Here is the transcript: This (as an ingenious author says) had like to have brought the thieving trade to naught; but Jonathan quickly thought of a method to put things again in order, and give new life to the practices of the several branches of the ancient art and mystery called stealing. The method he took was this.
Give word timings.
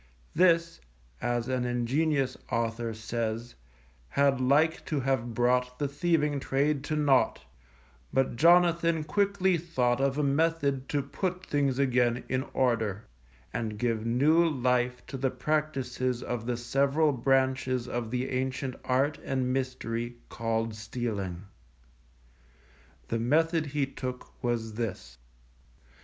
This 0.33 0.81
(as 1.21 1.47
an 1.47 1.63
ingenious 1.63 2.35
author 2.51 2.91
says) 2.95 3.53
had 4.09 4.41
like 4.41 4.83
to 4.87 5.01
have 5.01 5.35
brought 5.35 5.77
the 5.77 5.87
thieving 5.87 6.39
trade 6.39 6.83
to 6.85 6.95
naught; 6.95 7.43
but 8.11 8.35
Jonathan 8.35 9.03
quickly 9.03 9.57
thought 9.59 10.01
of 10.01 10.17
a 10.17 10.23
method 10.23 10.89
to 10.89 11.03
put 11.03 11.45
things 11.45 11.77
again 11.77 12.23
in 12.29 12.41
order, 12.53 13.05
and 13.53 13.77
give 13.77 14.03
new 14.03 14.43
life 14.43 15.05
to 15.05 15.17
the 15.17 15.29
practices 15.29 16.23
of 16.23 16.47
the 16.47 16.57
several 16.57 17.11
branches 17.11 17.87
of 17.87 18.09
the 18.09 18.31
ancient 18.31 18.73
art 18.83 19.19
and 19.23 19.53
mystery 19.53 20.15
called 20.29 20.73
stealing. 20.73 21.43
The 23.09 23.19
method 23.19 23.67
he 23.67 23.85
took 23.85 24.43
was 24.43 24.73
this. 24.73 25.19